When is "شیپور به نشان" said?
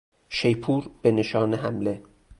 0.29-1.53